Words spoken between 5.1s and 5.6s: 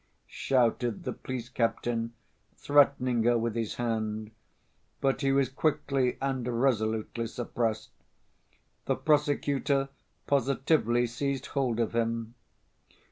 he was